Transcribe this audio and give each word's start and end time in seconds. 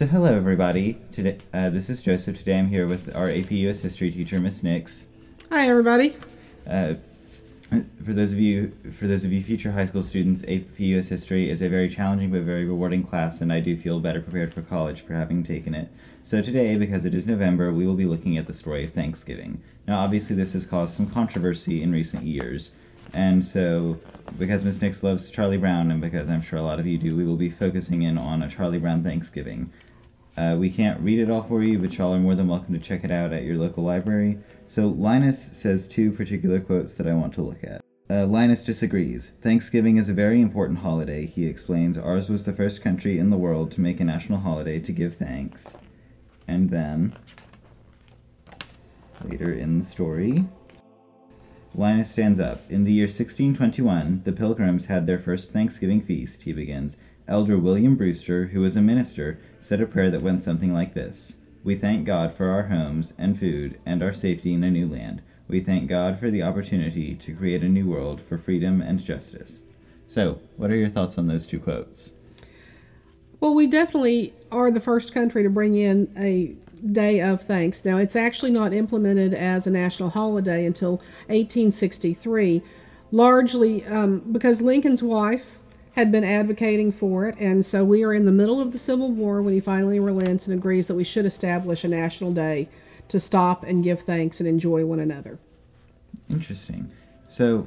So 0.00 0.06
hello 0.06 0.34
everybody. 0.34 0.96
Today, 1.12 1.36
uh, 1.52 1.68
this 1.68 1.90
is 1.90 2.00
Joseph. 2.00 2.38
Today 2.38 2.58
I'm 2.58 2.68
here 2.68 2.86
with 2.86 3.14
our 3.14 3.28
AP 3.28 3.50
US 3.50 3.80
History 3.80 4.10
teacher, 4.10 4.40
Miss 4.40 4.62
Nix. 4.62 5.08
Hi, 5.50 5.68
everybody. 5.68 6.16
Uh, 6.66 6.94
for 8.02 8.14
those 8.14 8.32
of 8.32 8.38
you, 8.38 8.72
for 8.98 9.06
those 9.06 9.24
of 9.24 9.32
you 9.34 9.44
future 9.44 9.70
high 9.70 9.84
school 9.84 10.02
students, 10.02 10.40
AP 10.44 10.78
US 10.78 11.08
History 11.08 11.50
is 11.50 11.60
a 11.60 11.68
very 11.68 11.86
challenging 11.86 12.30
but 12.30 12.40
very 12.44 12.64
rewarding 12.64 13.02
class, 13.02 13.42
and 13.42 13.52
I 13.52 13.60
do 13.60 13.76
feel 13.76 14.00
better 14.00 14.22
prepared 14.22 14.54
for 14.54 14.62
college 14.62 15.02
for 15.02 15.12
having 15.12 15.44
taken 15.44 15.74
it. 15.74 15.90
So 16.22 16.40
today, 16.40 16.78
because 16.78 17.04
it 17.04 17.12
is 17.12 17.26
November, 17.26 17.70
we 17.70 17.86
will 17.86 17.92
be 17.92 18.06
looking 18.06 18.38
at 18.38 18.46
the 18.46 18.54
story 18.54 18.84
of 18.84 18.94
Thanksgiving. 18.94 19.60
Now, 19.86 19.98
obviously, 19.98 20.34
this 20.34 20.54
has 20.54 20.64
caused 20.64 20.94
some 20.94 21.10
controversy 21.10 21.82
in 21.82 21.92
recent 21.92 22.22
years. 22.22 22.70
And 23.12 23.44
so, 23.44 23.98
because 24.38 24.64
Miss 24.64 24.80
Nix 24.80 25.02
loves 25.02 25.30
Charlie 25.30 25.58
Brown, 25.58 25.90
and 25.90 26.00
because 26.00 26.30
I'm 26.30 26.40
sure 26.40 26.58
a 26.58 26.62
lot 26.62 26.80
of 26.80 26.86
you 26.86 26.96
do, 26.96 27.14
we 27.14 27.26
will 27.26 27.36
be 27.36 27.50
focusing 27.50 28.00
in 28.02 28.16
on 28.16 28.42
a 28.42 28.48
Charlie 28.48 28.78
Brown 28.78 29.04
Thanksgiving. 29.04 29.70
Uh, 30.40 30.56
we 30.56 30.70
can't 30.70 30.98
read 31.02 31.18
it 31.18 31.30
all 31.30 31.42
for 31.42 31.62
you, 31.62 31.78
but 31.78 31.92
y'all 31.98 32.14
are 32.14 32.18
more 32.18 32.34
than 32.34 32.48
welcome 32.48 32.72
to 32.72 32.80
check 32.80 33.04
it 33.04 33.10
out 33.10 33.30
at 33.30 33.42
your 33.42 33.58
local 33.58 33.84
library. 33.84 34.38
So, 34.68 34.88
Linus 34.88 35.50
says 35.52 35.86
two 35.86 36.12
particular 36.12 36.60
quotes 36.60 36.94
that 36.94 37.06
I 37.06 37.12
want 37.12 37.34
to 37.34 37.42
look 37.42 37.62
at. 37.62 37.82
Uh, 38.08 38.24
Linus 38.24 38.64
disagrees. 38.64 39.32
Thanksgiving 39.42 39.98
is 39.98 40.08
a 40.08 40.14
very 40.14 40.40
important 40.40 40.78
holiday, 40.78 41.26
he 41.26 41.44
explains. 41.44 41.98
Ours 41.98 42.30
was 42.30 42.44
the 42.44 42.54
first 42.54 42.80
country 42.80 43.18
in 43.18 43.28
the 43.28 43.36
world 43.36 43.70
to 43.72 43.82
make 43.82 44.00
a 44.00 44.04
national 44.04 44.38
holiday 44.38 44.80
to 44.80 44.92
give 44.92 45.16
thanks. 45.16 45.76
And 46.48 46.70
then, 46.70 47.14
later 49.22 49.52
in 49.52 49.80
the 49.80 49.84
story, 49.84 50.46
Linus 51.74 52.12
stands 52.12 52.40
up. 52.40 52.62
In 52.70 52.84
the 52.84 52.94
year 52.94 53.04
1621, 53.04 54.22
the 54.24 54.32
Pilgrims 54.32 54.86
had 54.86 55.06
their 55.06 55.18
first 55.18 55.52
Thanksgiving 55.52 56.00
feast, 56.00 56.44
he 56.44 56.54
begins. 56.54 56.96
Elder 57.30 57.56
William 57.56 57.94
Brewster, 57.94 58.46
who 58.46 58.60
was 58.60 58.74
a 58.74 58.82
minister, 58.82 59.38
said 59.60 59.80
a 59.80 59.86
prayer 59.86 60.10
that 60.10 60.20
went 60.20 60.42
something 60.42 60.72
like 60.72 60.94
this 60.94 61.36
We 61.62 61.76
thank 61.76 62.04
God 62.04 62.34
for 62.34 62.48
our 62.48 62.64
homes 62.64 63.12
and 63.16 63.38
food 63.38 63.78
and 63.86 64.02
our 64.02 64.12
safety 64.12 64.52
in 64.52 64.64
a 64.64 64.70
new 64.70 64.88
land. 64.88 65.22
We 65.46 65.60
thank 65.60 65.88
God 65.88 66.18
for 66.18 66.28
the 66.28 66.42
opportunity 66.42 67.14
to 67.14 67.34
create 67.36 67.62
a 67.62 67.68
new 67.68 67.86
world 67.86 68.20
for 68.28 68.36
freedom 68.36 68.82
and 68.82 69.02
justice. 69.02 69.62
So, 70.08 70.40
what 70.56 70.72
are 70.72 70.76
your 70.76 70.88
thoughts 70.88 71.18
on 71.18 71.28
those 71.28 71.46
two 71.46 71.60
quotes? 71.60 72.10
Well, 73.38 73.54
we 73.54 73.68
definitely 73.68 74.34
are 74.50 74.72
the 74.72 74.80
first 74.80 75.14
country 75.14 75.44
to 75.44 75.50
bring 75.50 75.76
in 75.76 76.12
a 76.18 76.56
day 76.92 77.20
of 77.20 77.42
thanks. 77.42 77.84
Now, 77.84 77.98
it's 77.98 78.16
actually 78.16 78.50
not 78.50 78.72
implemented 78.72 79.34
as 79.34 79.68
a 79.68 79.70
national 79.70 80.10
holiday 80.10 80.66
until 80.66 80.96
1863, 81.28 82.60
largely 83.12 83.86
um, 83.86 84.18
because 84.32 84.60
Lincoln's 84.60 85.02
wife 85.02 85.59
had 85.92 86.12
been 86.12 86.24
advocating 86.24 86.92
for 86.92 87.26
it, 87.28 87.36
and 87.38 87.64
so 87.64 87.84
we 87.84 88.04
are 88.04 88.14
in 88.14 88.24
the 88.24 88.32
middle 88.32 88.60
of 88.60 88.72
the 88.72 88.78
Civil 88.78 89.10
War 89.10 89.42
when 89.42 89.54
he 89.54 89.60
finally 89.60 89.98
relents 89.98 90.46
and 90.46 90.54
agrees 90.54 90.86
that 90.86 90.94
we 90.94 91.04
should 91.04 91.26
establish 91.26 91.84
a 91.84 91.88
national 91.88 92.32
day 92.32 92.68
to 93.08 93.18
stop 93.18 93.64
and 93.64 93.82
give 93.82 94.00
thanks 94.02 94.40
and 94.40 94.48
enjoy 94.48 94.84
one 94.84 95.00
another. 95.00 95.38
Interesting. 96.28 96.90
So, 97.26 97.66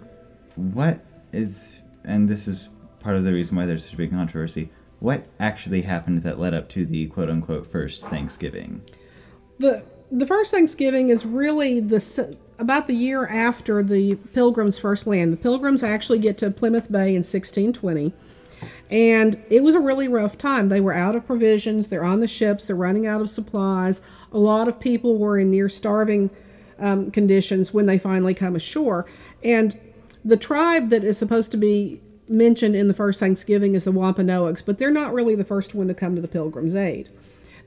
what 0.55 0.99
is, 1.33 1.53
and 2.05 2.29
this 2.29 2.47
is 2.47 2.69
part 2.99 3.17
of 3.17 3.23
the 3.23 3.33
reason 3.33 3.57
why 3.57 3.65
there's 3.65 3.83
such 3.83 3.93
a 3.93 3.97
big 3.97 4.11
controversy, 4.11 4.69
what 4.99 5.25
actually 5.39 5.81
happened 5.81 6.23
that 6.23 6.39
led 6.39 6.53
up 6.53 6.69
to 6.69 6.85
the 6.85 7.07
quote 7.07 7.29
unquote 7.29 7.69
first 7.69 8.01
Thanksgiving? 8.03 8.81
The 9.59 9.83
the 10.13 10.27
first 10.27 10.51
Thanksgiving 10.51 11.09
is 11.09 11.25
really 11.25 11.79
the 11.79 12.37
about 12.59 12.85
the 12.85 12.93
year 12.93 13.25
after 13.25 13.81
the 13.81 14.15
Pilgrims 14.33 14.77
first 14.77 15.07
land. 15.07 15.33
The 15.33 15.37
Pilgrims 15.37 15.81
actually 15.81 16.19
get 16.19 16.37
to 16.37 16.51
Plymouth 16.51 16.91
Bay 16.91 17.09
in 17.09 17.23
1620, 17.23 18.13
and 18.91 19.43
it 19.49 19.63
was 19.63 19.73
a 19.73 19.79
really 19.79 20.07
rough 20.07 20.37
time. 20.37 20.69
They 20.69 20.79
were 20.79 20.93
out 20.93 21.15
of 21.15 21.25
provisions. 21.25 21.87
They're 21.87 22.03
on 22.03 22.19
the 22.19 22.27
ships. 22.27 22.63
They're 22.63 22.75
running 22.75 23.07
out 23.07 23.21
of 23.21 23.29
supplies. 23.29 24.01
A 24.31 24.37
lot 24.37 24.67
of 24.67 24.79
people 24.79 25.17
were 25.17 25.39
in 25.39 25.49
near 25.49 25.67
starving 25.67 26.29
um, 26.77 27.09
conditions 27.09 27.73
when 27.73 27.87
they 27.87 27.97
finally 27.97 28.35
come 28.35 28.55
ashore, 28.55 29.07
and 29.43 29.79
the 30.23 30.37
tribe 30.37 30.91
that 30.91 31.03
is 31.03 31.17
supposed 31.17 31.49
to 31.51 31.57
be 31.57 31.99
mentioned 32.29 32.75
in 32.75 32.87
the 32.87 32.93
first 32.93 33.19
Thanksgiving 33.19 33.73
is 33.73 33.83
the 33.83 33.91
Wampanoags, 33.91 34.61
but 34.61 34.77
they're 34.77 34.91
not 34.91 35.13
really 35.13 35.35
the 35.35 35.43
first 35.43 35.73
one 35.73 35.87
to 35.87 35.93
come 35.95 36.15
to 36.15 36.21
the 36.21 36.27
Pilgrims' 36.27 36.75
aid. 36.75 37.09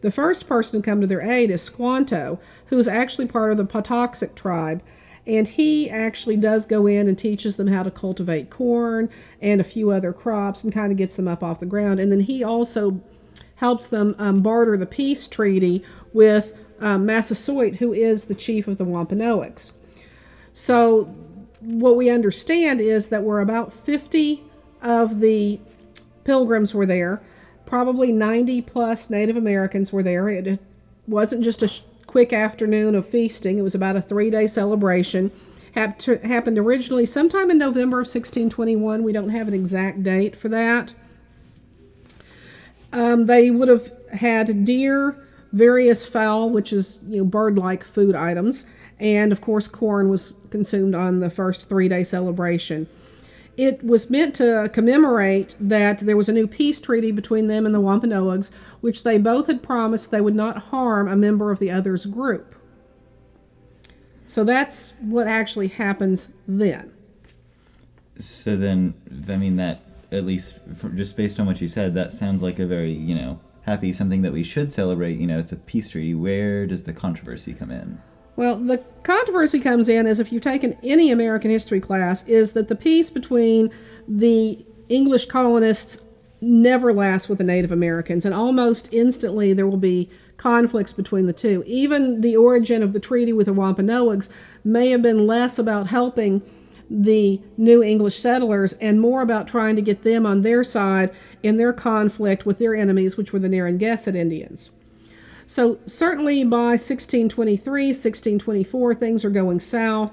The 0.07 0.13
first 0.13 0.47
person 0.47 0.81
to 0.81 0.87
come 0.87 1.01
to 1.01 1.07
their 1.09 1.21
aid 1.21 1.51
is 1.51 1.63
Squanto, 1.63 2.39
who 2.67 2.79
is 2.79 2.87
actually 2.87 3.27
part 3.27 3.51
of 3.51 3.57
the 3.57 3.65
Patuxet 3.65 4.37
tribe, 4.37 4.81
and 5.27 5.49
he 5.49 5.91
actually 5.91 6.37
does 6.37 6.65
go 6.65 6.87
in 6.87 7.09
and 7.09 7.19
teaches 7.19 7.57
them 7.57 7.67
how 7.67 7.83
to 7.83 7.91
cultivate 7.91 8.49
corn 8.49 9.11
and 9.43 9.61
a 9.61 9.65
few 9.65 9.91
other 9.91 10.13
crops 10.13 10.63
and 10.63 10.73
kind 10.73 10.93
of 10.93 10.97
gets 10.97 11.17
them 11.17 11.27
up 11.27 11.43
off 11.43 11.59
the 11.59 11.67
ground. 11.67 11.99
And 11.99 12.13
then 12.13 12.21
he 12.21 12.45
also 12.45 13.01
helps 13.57 13.89
them 13.89 14.15
um, 14.19 14.43
barter 14.43 14.77
the 14.77 14.87
peace 14.87 15.27
treaty 15.27 15.83
with 16.13 16.55
um, 16.79 17.05
Massasoit, 17.05 17.75
who 17.75 17.93
is 17.93 18.27
the 18.27 18.35
chief 18.37 18.69
of 18.69 18.79
the 18.79 18.85
Wampanoags. 18.85 19.73
So, 20.53 21.13
what 21.59 21.97
we 21.97 22.11
understand 22.11 22.81
is 22.81 23.09
that 23.09 23.25
we're 23.25 23.41
about 23.41 23.73
50 23.73 24.45
of 24.83 25.19
the 25.19 25.59
pilgrims 26.23 26.75
were 26.75 26.87
there. 26.87 27.21
Probably 27.67 28.13
90 28.13 28.63
plus 28.63 29.11
Native 29.11 29.37
Americans 29.37 29.93
were 29.93 30.03
there. 30.03 30.29
It 30.29 30.61
wasn't 31.07 31.43
just 31.45 31.63
a 31.63 31.71
quick 32.07 32.33
afternoon 32.33 32.95
of 32.95 33.07
feasting, 33.07 33.59
it 33.59 33.63
was 33.63 33.75
about 33.75 33.97
a 33.97 34.01
three 34.01 34.31
day 34.31 34.47
celebration. 34.47 35.31
happened 35.75 36.59
originally 36.59 37.05
sometime 37.05 37.51
in 37.51 37.59
November 37.59 37.99
of 37.99 38.07
1621. 38.07 39.03
We 39.03 39.13
don't 39.13 39.29
have 39.31 39.49
an 39.49 39.55
exact 39.55 40.03
date 40.03 40.37
for 40.37 40.49
that. 40.49 40.95
Um, 42.93 43.27
they 43.27 43.51
would 43.51 43.69
have 43.69 43.93
had 44.13 44.65
deer, 44.65 45.17
various 45.53 46.07
fowl, 46.07 46.51
which 46.51 46.73
is 46.73 46.99
you 47.09 47.19
know 47.19 47.25
bird-like 47.25 47.85
food 47.85 48.15
items, 48.15 48.65
and 48.99 49.33
of 49.33 49.41
course 49.41 49.69
corn 49.69 50.09
was 50.09 50.35
consumed 50.51 50.95
on 50.95 51.21
the 51.21 51.29
first 51.29 51.69
three-day 51.69 52.05
celebration 52.05 52.89
it 53.57 53.83
was 53.83 54.11
meant 54.11 54.35
to 54.37 54.71
commemorate 54.73 55.57
that 55.59 56.01
there 56.01 56.17
was 56.17 56.29
a 56.29 56.33
new 56.33 56.47
peace 56.47 56.79
treaty 56.79 57.11
between 57.11 57.47
them 57.47 57.65
and 57.65 57.75
the 57.75 57.81
Wampanoags, 57.81 58.51
which 58.81 59.03
they 59.03 59.19
both 59.19 59.47
had 59.47 59.63
promised 59.63 60.11
they 60.11 60.21
would 60.21 60.35
not 60.35 60.59
harm 60.65 61.09
a 61.09 61.17
member 61.17 61.51
of 61.51 61.59
the 61.59 61.71
other's 61.71 62.07
group. 62.07 62.55
So 64.27 64.45
that's 64.45 64.93
what 65.01 65.27
actually 65.27 65.69
happens 65.69 66.29
then. 66.47 66.93
So 68.19 68.57
then, 68.57 68.95
I 69.29 69.37
mean, 69.37 69.57
that, 69.57 69.83
at 70.13 70.25
least 70.25 70.57
just 70.95 71.17
based 71.17 71.41
on 71.41 71.47
what 71.47 71.61
you 71.61 71.69
said, 71.69 71.95
that 71.95 72.13
sounds 72.13 72.43
like 72.43 72.59
a 72.59 72.67
very, 72.67 72.93
you 72.93 73.15
know, 73.15 73.41
happy, 73.63 73.93
something 73.93 74.23
that 74.23 74.33
we 74.33 74.43
should 74.43 74.73
celebrate. 74.73 75.19
You 75.19 75.27
know, 75.27 75.39
it's 75.39 75.53
a 75.53 75.57
peace 75.57 75.89
treaty. 75.89 76.15
Where 76.15 76.67
does 76.67 76.83
the 76.83 76.93
controversy 76.93 77.55
come 77.55 77.71
in? 77.71 78.01
Well, 78.37 78.57
the 78.57 78.85
controversy 79.03 79.61
comes 79.61 79.89
in 79.89 80.07
as 80.07 80.21
if 80.21 80.31
you've 80.31 80.43
taken 80.43 80.77
any 80.83 81.11
American 81.11 81.51
history 81.51 81.81
class, 81.81 82.23
is 82.27 82.53
that 82.53 82.69
the 82.69 82.77
peace 82.77 83.09
between 83.09 83.71
the 84.07 84.65
English 84.89 85.27
colonists 85.27 85.99
never 86.43 86.93
lasts 86.93 87.29
with 87.29 87.39
the 87.39 87.45
Native 87.45 87.73
Americans, 87.73 88.27
and 88.27 88.35
almost 88.35 88.93
instantly 88.93 89.55
there 89.55 89.67
will 89.67 89.79
be 89.79 90.11
conflicts 90.37 90.93
between 90.93 91.27
the 91.27 91.33
two. 91.33 91.65
Even 91.67 92.21
the 92.21 92.37
origin 92.37 92.83
of 92.83 92.93
the 92.93 93.01
treaty 93.01 93.33
with 93.33 93.47
the 93.47 93.55
Wampanoags 93.55 94.29
may 94.63 94.91
have 94.91 95.01
been 95.01 95.27
less 95.27 95.59
about 95.59 95.87
helping 95.87 96.43
the 96.91 97.41
new 97.57 97.83
English 97.83 98.19
settlers 98.19 98.75
and 98.75 99.01
more 99.01 99.23
about 99.23 99.49
trying 99.49 99.75
to 99.75 99.83
get 99.83 100.03
them 100.03 100.25
on 100.27 100.43
their 100.43 100.63
side 100.63 101.11
in 101.43 101.57
their 101.57 101.73
conflict 101.73 102.45
with 102.45 102.59
their 102.59 102.77
enemies, 102.77 103.17
which 103.17 103.33
were 103.33 103.39
the 103.39 103.49
Narragansett 103.49 104.15
Indians. 104.15 104.71
So, 105.47 105.79
certainly 105.87 106.43
by 106.43 106.71
1623, 106.71 107.87
1624, 107.87 108.95
things 108.97 109.25
are 109.25 109.31
going 109.31 109.61
south, 109.61 110.13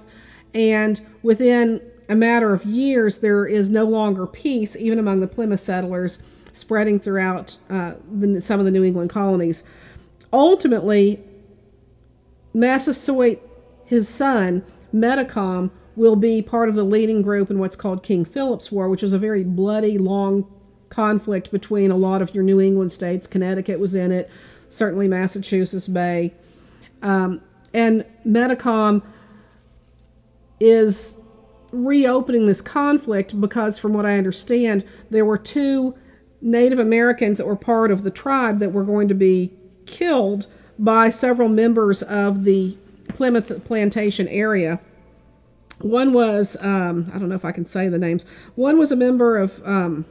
and 0.53 1.01
within 1.23 1.81
a 2.07 2.15
matter 2.15 2.53
of 2.53 2.63
years, 2.65 3.17
there 3.17 3.47
is 3.47 3.69
no 3.69 3.85
longer 3.85 4.27
peace, 4.27 4.75
even 4.75 4.99
among 4.99 5.21
the 5.21 5.27
Plymouth 5.27 5.59
settlers, 5.59 6.19
spreading 6.51 6.99
throughout 6.99 7.57
uh, 7.69 7.93
the, 8.11 8.39
some 8.39 8.59
of 8.59 8.65
the 8.65 8.71
New 8.71 8.83
England 8.83 9.09
colonies. 9.09 9.63
Ultimately, 10.31 11.19
Massasoit, 12.53 13.39
his 13.85 14.07
son, 14.07 14.63
Metacom, 14.93 15.71
will 15.95 16.15
be 16.15 16.43
part 16.43 16.69
of 16.69 16.75
the 16.75 16.83
leading 16.83 17.23
group 17.23 17.49
in 17.49 17.57
what's 17.57 17.75
called 17.75 18.03
King 18.03 18.25
Philip's 18.25 18.71
War, 18.71 18.89
which 18.89 19.03
is 19.03 19.13
a 19.13 19.19
very 19.19 19.43
bloody, 19.43 19.97
long 19.97 20.45
conflict 20.89 21.51
between 21.51 21.89
a 21.89 21.97
lot 21.97 22.21
of 22.21 22.35
your 22.35 22.43
New 22.43 22.61
England 22.61 22.91
states. 22.91 23.25
Connecticut 23.25 23.79
was 23.79 23.95
in 23.95 24.11
it, 24.11 24.29
certainly 24.73 25.07
Massachusetts 25.07 25.87
Bay. 25.87 26.33
Um, 27.01 27.41
and 27.73 28.05
Metacom 28.25 29.01
is 30.59 31.17
reopening 31.71 32.45
this 32.45 32.61
conflict 32.61 33.39
because, 33.39 33.79
from 33.79 33.93
what 33.93 34.05
I 34.05 34.17
understand, 34.17 34.85
there 35.09 35.25
were 35.25 35.37
two 35.37 35.95
Native 36.41 36.79
Americans 36.79 37.37
that 37.37 37.47
were 37.47 37.55
part 37.55 37.91
of 37.91 38.03
the 38.03 38.11
tribe 38.11 38.59
that 38.59 38.71
were 38.71 38.83
going 38.83 39.07
to 39.07 39.13
be 39.13 39.51
killed 39.85 40.47
by 40.79 41.09
several 41.09 41.49
members 41.49 42.03
of 42.03 42.43
the 42.43 42.77
Plymouth 43.09 43.63
plantation 43.65 44.27
area. 44.27 44.79
One 45.79 46.13
was, 46.13 46.57
um, 46.61 47.11
I 47.13 47.19
don't 47.19 47.29
know 47.29 47.35
if 47.35 47.45
I 47.45 47.51
can 47.51 47.65
say 47.65 47.89
the 47.89 47.97
names, 47.97 48.25
one 48.55 48.77
was 48.77 48.91
a 48.91 48.95
member 48.95 49.37
of, 49.37 49.61
um, 49.65 50.05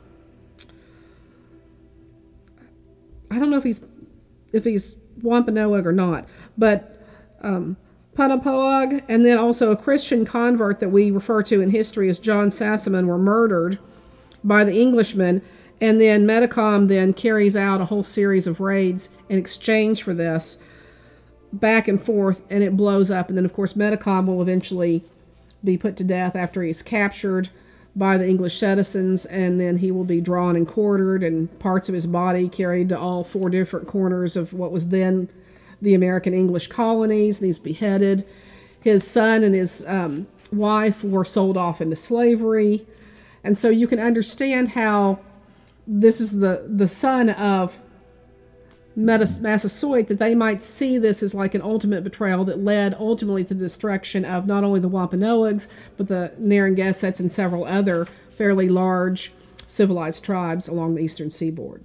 I 3.30 3.38
don't 3.38 3.50
know 3.50 3.56
if 3.56 3.64
he's 3.64 3.80
if 4.52 4.64
he's 4.64 4.96
Wampanoag 5.22 5.86
or 5.86 5.92
not. 5.92 6.26
But 6.56 6.98
um, 7.40 7.76
and 8.16 9.26
then 9.26 9.38
also 9.38 9.70
a 9.70 9.76
Christian 9.76 10.24
convert 10.24 10.80
that 10.80 10.90
we 10.90 11.10
refer 11.10 11.42
to 11.44 11.60
in 11.60 11.70
history 11.70 12.08
as 12.08 12.18
John 12.18 12.50
Sassamon 12.50 13.06
were 13.06 13.18
murdered 13.18 13.78
by 14.44 14.64
the 14.64 14.80
Englishmen. 14.80 15.42
And 15.80 16.00
then 16.00 16.26
Metacom 16.26 16.88
then 16.88 17.12
carries 17.12 17.56
out 17.56 17.80
a 17.80 17.86
whole 17.86 18.04
series 18.04 18.46
of 18.46 18.60
raids 18.60 19.08
in 19.28 19.38
exchange 19.38 20.02
for 20.02 20.14
this 20.14 20.58
back 21.52 21.88
and 21.88 22.02
forth, 22.02 22.40
and 22.48 22.62
it 22.62 22.76
blows 22.76 23.10
up. 23.10 23.28
And 23.28 23.36
then, 23.36 23.44
of 23.44 23.52
course, 23.52 23.74
Metacom 23.74 24.26
will 24.26 24.40
eventually 24.40 25.04
be 25.64 25.76
put 25.76 25.96
to 25.96 26.04
death 26.04 26.36
after 26.36 26.62
he's 26.62 26.82
captured 26.82 27.48
by 27.94 28.16
the 28.16 28.26
English 28.26 28.58
citizens, 28.58 29.26
and 29.26 29.60
then 29.60 29.76
he 29.76 29.90
will 29.90 30.04
be 30.04 30.20
drawn 30.20 30.56
and 30.56 30.66
quartered, 30.66 31.22
and 31.22 31.58
parts 31.58 31.88
of 31.88 31.94
his 31.94 32.06
body 32.06 32.48
carried 32.48 32.88
to 32.88 32.98
all 32.98 33.22
four 33.22 33.50
different 33.50 33.86
corners 33.86 34.36
of 34.36 34.52
what 34.52 34.72
was 34.72 34.86
then 34.88 35.28
the 35.82 35.94
American 35.94 36.32
English 36.32 36.68
colonies, 36.68 37.38
and 37.38 37.46
he's 37.46 37.58
beheaded. 37.58 38.26
His 38.80 39.06
son 39.06 39.44
and 39.44 39.54
his 39.54 39.84
um, 39.86 40.26
wife 40.52 41.04
were 41.04 41.24
sold 41.24 41.56
off 41.56 41.80
into 41.80 41.96
slavery, 41.96 42.86
and 43.44 43.58
so 43.58 43.68
you 43.68 43.86
can 43.86 43.98
understand 43.98 44.70
how 44.70 45.18
this 45.86 46.20
is 46.20 46.38
the 46.38 46.64
the 46.68 46.88
son 46.88 47.28
of 47.30 47.76
Massasoit 48.94 50.06
that 50.08 50.18
they 50.18 50.34
might 50.34 50.62
see 50.62 50.98
this 50.98 51.22
as 51.22 51.34
like 51.34 51.54
an 51.54 51.62
ultimate 51.62 52.04
betrayal 52.04 52.44
that 52.44 52.58
led 52.58 52.94
ultimately 52.94 53.44
to 53.44 53.54
the 53.54 53.64
destruction 53.64 54.24
of 54.24 54.46
not 54.46 54.64
only 54.64 54.80
the 54.80 54.88
Wampanoags 54.88 55.68
but 55.96 56.08
the 56.08 56.32
Narragansetts 56.38 57.20
and 57.20 57.32
several 57.32 57.64
other 57.64 58.06
fairly 58.36 58.68
large 58.68 59.32
civilized 59.66 60.24
tribes 60.24 60.68
along 60.68 60.94
the 60.94 61.02
eastern 61.02 61.30
seaboard. 61.30 61.82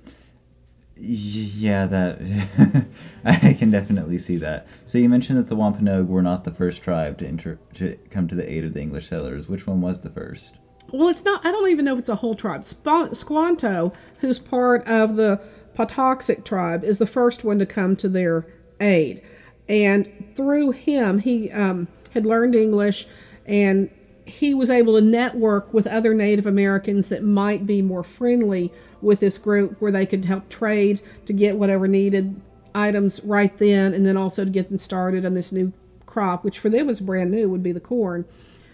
Yeah, 1.00 1.86
that 1.86 2.86
I 3.26 3.54
can 3.54 3.72
definitely 3.72 4.18
see 4.18 4.38
that. 4.38 4.68
So 4.86 4.98
you 4.98 5.10
mentioned 5.10 5.38
that 5.38 5.48
the 5.48 5.56
Wampanoag 5.56 6.08
were 6.08 6.24
not 6.24 6.44
the 6.44 6.52
first 6.52 6.82
tribe 6.82 7.20
to 7.20 7.28
enter 7.28 7.60
to 7.76 7.98
come 8.10 8.28
to 8.28 8.36
the 8.36 8.52
aid 8.52 8.66
of 8.66 8.74
the 8.74 8.82
English 8.82 9.10
settlers. 9.10 9.48
Which 9.48 9.68
one 9.68 9.82
was 9.82 10.02
the 10.02 10.10
first? 10.10 10.56
Well, 10.92 11.10
it's 11.10 11.24
not. 11.24 11.46
I 11.46 11.52
don't 11.52 11.70
even 11.70 11.86
know 11.86 11.94
if 11.94 12.00
it's 12.00 12.10
a 12.10 12.16
whole 12.16 12.36
tribe. 12.36 12.66
Squanto, 12.66 13.94
who's 14.20 14.40
part 14.40 14.88
of 14.88 15.18
the 15.18 15.42
Patuxet 15.78 16.44
tribe 16.44 16.84
is 16.84 16.98
the 16.98 17.06
first 17.06 17.44
one 17.44 17.60
to 17.60 17.66
come 17.66 17.96
to 17.98 18.10
their 18.10 18.48
aid. 18.82 19.22
And 19.70 20.12
through 20.36 20.72
him, 20.72 21.20
he 21.20 21.52
um, 21.52 21.88
had 22.14 22.26
learned 22.26 22.56
English 22.56 23.08
and 23.46 23.92
he 24.26 24.54
was 24.54 24.70
able 24.70 24.96
to 24.96 25.02
network 25.02 25.74
with 25.74 25.88
other 25.88 26.14
Native 26.14 26.48
Americans 26.48 27.08
that 27.08 27.24
might 27.24 27.66
be 27.66 27.82
more 27.82 28.04
friendly 28.04 28.74
with 29.02 29.20
this 29.20 29.38
group 29.38 29.80
where 29.80 29.92
they 29.92 30.06
could 30.06 30.26
help 30.26 30.50
trade 30.50 31.00
to 31.26 31.34
get 31.34 31.58
whatever 31.58 31.88
needed 31.88 32.42
items 32.74 33.24
right 33.24 33.58
then 33.58 33.94
and 33.94 34.06
then 34.06 34.18
also 34.18 34.44
to 34.44 34.50
get 34.50 34.70
them 34.70 34.80
started 34.80 35.26
on 35.26 35.34
this 35.34 35.52
new 35.52 35.72
crop, 36.06 36.44
which 36.44 36.60
for 36.60 36.70
them 36.70 36.88
was 36.88 37.00
brand 37.00 37.32
new, 37.32 37.50
would 37.50 37.64
be 37.64 37.72
the 37.72 37.80
corn 37.80 38.26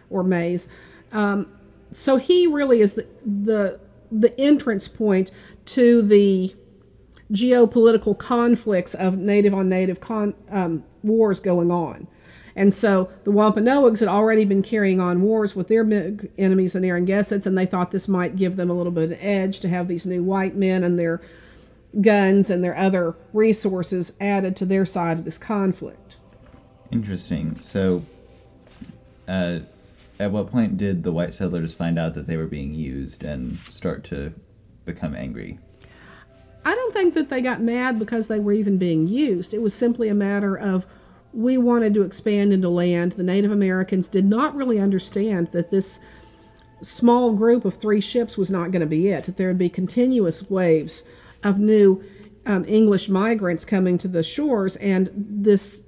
or 0.09 0.23
maize. 0.23 0.67
Um, 1.11 1.51
so 1.91 2.15
he 2.15 2.47
really 2.47 2.81
is 2.81 2.93
the, 2.93 3.05
the 3.25 3.79
the 4.11 4.39
entrance 4.39 4.87
point 4.87 5.31
to 5.65 6.01
the 6.03 6.55
geopolitical 7.31 8.17
conflicts 8.17 8.93
of 8.93 9.17
native 9.17 9.53
on 9.53 9.69
native 9.69 9.99
con, 9.99 10.33
um, 10.49 10.83
wars 11.03 11.39
going 11.39 11.71
on. 11.71 12.07
And 12.55 12.73
so 12.73 13.09
the 13.23 13.31
Wampanoags 13.31 13.99
had 13.99 14.09
already 14.09 14.45
been 14.45 14.61
carrying 14.61 14.99
on 14.99 15.21
wars 15.21 15.55
with 15.55 15.67
their 15.67 15.81
enemies, 16.37 16.73
the 16.73 16.79
Narragansetts, 16.79 17.47
and 17.47 17.57
they 17.57 17.65
thought 17.65 17.91
this 17.91 18.07
might 18.07 18.35
give 18.35 18.57
them 18.57 18.69
a 18.69 18.73
little 18.73 18.91
bit 18.91 19.11
of 19.11 19.17
edge 19.19 19.59
to 19.61 19.69
have 19.69 19.87
these 19.87 20.05
new 20.05 20.23
white 20.23 20.55
men 20.55 20.83
and 20.83 20.99
their 20.99 21.21
guns 22.01 22.49
and 22.49 22.63
their 22.63 22.77
other 22.77 23.15
resources 23.33 24.13
added 24.19 24.55
to 24.57 24.65
their 24.65 24.85
side 24.85 25.17
of 25.19 25.25
this 25.25 25.37
conflict. 25.37 26.17
Interesting. 26.91 27.59
So, 27.61 28.03
uh, 29.27 29.59
at 30.19 30.31
what 30.31 30.51
point 30.51 30.77
did 30.77 31.03
the 31.03 31.11
white 31.11 31.33
settlers 31.33 31.73
find 31.73 31.97
out 31.97 32.13
that 32.15 32.27
they 32.27 32.37
were 32.37 32.45
being 32.45 32.73
used 32.73 33.23
and 33.23 33.57
start 33.69 34.03
to 34.05 34.31
become 34.85 35.15
angry? 35.15 35.57
I 36.65 36.75
don't 36.75 36.93
think 36.93 37.13
that 37.13 37.29
they 37.29 37.41
got 37.41 37.61
mad 37.61 37.99
because 37.99 38.27
they 38.27 38.39
were 38.39 38.53
even 38.53 38.77
being 38.77 39.07
used. 39.07 39.53
It 39.53 39.61
was 39.61 39.73
simply 39.73 40.07
a 40.07 40.15
matter 40.15 40.57
of 40.57 40.85
we 41.33 41.57
wanted 41.57 41.93
to 41.95 42.03
expand 42.03 42.53
into 42.53 42.69
land. 42.69 43.13
The 43.13 43.23
Native 43.23 43.51
Americans 43.51 44.07
did 44.07 44.25
not 44.25 44.55
really 44.55 44.79
understand 44.79 45.49
that 45.51 45.71
this 45.71 45.99
small 46.81 47.33
group 47.33 47.65
of 47.65 47.75
three 47.75 48.01
ships 48.01 48.37
was 48.37 48.51
not 48.51 48.71
going 48.71 48.81
to 48.81 48.85
be 48.85 49.07
it, 49.09 49.25
that 49.25 49.37
there 49.37 49.47
would 49.47 49.57
be 49.57 49.69
continuous 49.69 50.49
waves 50.49 51.03
of 51.43 51.59
new 51.59 52.03
um, 52.45 52.65
English 52.65 53.09
migrants 53.09 53.65
coming 53.65 53.97
to 53.97 54.07
the 54.07 54.23
shores, 54.23 54.75
and 54.77 55.09
this 55.15 55.83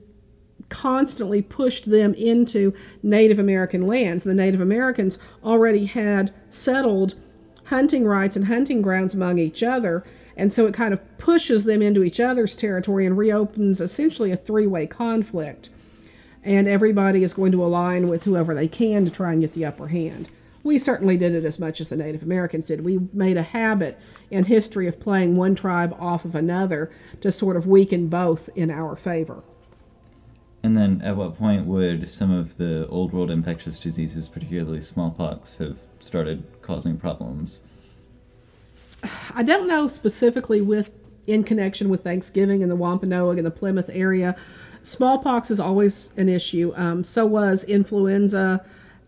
constantly 0.70 1.42
pushed 1.42 1.90
them 1.90 2.14
into 2.16 2.74
Native 3.04 3.40
American 3.40 3.86
lands. 3.86 4.24
The 4.24 4.34
Native 4.34 4.62
Americans 4.62 5.20
already 5.44 5.86
had 5.86 6.34
settled 6.50 7.16
hunting 7.66 8.06
rights 8.06 8.36
and 8.36 8.46
hunting 8.46 8.82
grounds 8.82 9.14
among 9.14 9.38
each 9.38 9.64
other 9.64 10.04
and 10.38 10.52
so 10.52 10.68
it 10.68 10.74
kind 10.74 10.94
of 10.94 11.18
pushes 11.18 11.64
them 11.64 11.82
into 11.82 12.04
each 12.04 12.20
other's 12.20 12.56
territory 12.56 13.06
and 13.06 13.18
reopens 13.18 13.80
essentially 13.80 14.32
a 14.32 14.38
three 14.38 14.68
way 14.68 14.86
conflict. 14.86 15.70
And 16.44 16.68
everybody 16.68 17.24
is 17.24 17.34
going 17.34 17.52
to 17.54 17.66
align 17.66 18.08
with 18.08 18.24
whoever 18.24 18.54
they 18.54 18.68
can 18.68 19.06
to 19.06 19.12
try 19.12 19.32
and 19.32 19.42
get 19.42 19.54
the 19.54 19.66
upper 19.66 19.88
hand. 19.88 20.30
We 20.64 20.78
certainly 20.78 21.18
did 21.18 21.34
it 21.34 21.46
as 21.46 21.60
much 21.60 21.80
as 21.80 21.90
the 21.90 21.96
Native 21.96 22.24
Americans 22.24 22.66
did. 22.66 22.84
We 22.84 23.00
made 23.14 23.38
a 23.38 23.44
habit 23.44 23.98
in 24.32 24.46
history 24.46 24.88
of 24.88 25.00
playing 25.00 25.36
one 25.36 25.56
tribe 25.56 25.96
off 26.00 26.26
of 26.26 26.36
another 26.36 26.92
to 27.22 27.32
sort 27.32 27.56
of 27.56 27.68
weaken 27.68 28.08
both 28.08 28.50
in 28.56 28.72
our 28.72 28.96
favor. 28.96 29.44
And 30.64 30.76
then, 30.76 31.04
at 31.04 31.16
what 31.16 31.38
point 31.38 31.68
would 31.68 32.10
some 32.10 32.32
of 32.32 32.58
the 32.58 32.88
old 32.88 33.14
world 33.14 33.30
infectious 33.30 33.78
diseases, 33.78 34.28
particularly 34.28 34.82
smallpox, 34.82 35.58
have 35.58 35.78
started 36.00 36.44
causing 36.64 36.98
problems? 36.98 37.60
I 39.34 39.44
don't 39.44 39.68
know 39.68 39.88
specifically 39.88 40.62
with 40.62 40.92
in 41.28 41.44
connection 41.44 41.90
with 41.90 42.04
Thanksgiving 42.04 42.62
in 42.62 42.70
the 42.70 42.76
Wampanoag 42.76 43.38
and 43.38 43.46
the 43.46 43.52
Plymouth 43.52 43.90
area. 43.92 44.36
Smallpox 44.84 45.50
is 45.50 45.60
always 45.60 46.12
an 46.18 46.30
issue. 46.30 46.72
Um, 46.76 47.04
so 47.04 47.26
was 47.26 47.64
influenza. 47.64 48.64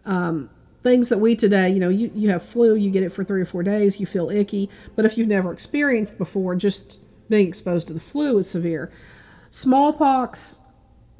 Um, 0.05 0.49
things 0.83 1.09
that 1.09 1.19
we 1.19 1.35
today, 1.35 1.69
you 1.69 1.79
know, 1.79 1.89
you, 1.89 2.09
you 2.15 2.29
have 2.29 2.43
flu, 2.43 2.75
you 2.75 2.89
get 2.89 3.03
it 3.03 3.09
for 3.11 3.23
three 3.23 3.41
or 3.41 3.45
four 3.45 3.61
days, 3.61 3.99
you 3.99 4.05
feel 4.05 4.29
icky. 4.29 4.69
But 4.95 5.05
if 5.05 5.17
you've 5.17 5.27
never 5.27 5.51
experienced 5.51 6.17
before, 6.17 6.55
just 6.55 6.99
being 7.29 7.47
exposed 7.47 7.87
to 7.87 7.93
the 7.93 7.99
flu 7.99 8.37
is 8.39 8.49
severe. 8.49 8.91
Smallpox 9.51 10.59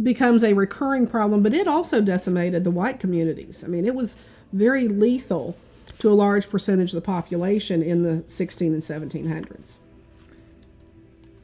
becomes 0.01 0.44
a 0.44 0.54
recurring 0.54 1.06
problem, 1.06 1.44
but 1.44 1.54
it 1.54 1.68
also 1.68 2.01
decimated 2.01 2.63
the 2.63 2.72
white 2.72 3.00
communities. 3.00 3.63
I 3.63 3.68
mean, 3.68 3.86
it 3.86 3.96
was 3.96 4.18
very 4.54 4.88
lethal 4.88 5.58
to 6.00 6.10
a 6.10 6.13
large 6.13 6.50
percentage 6.50 6.92
of 6.92 6.96
the 6.96 7.01
population 7.01 7.82
in 7.82 8.04
the 8.04 8.24
16 8.27 8.74
and 8.74 8.84
1700s. 8.84 9.80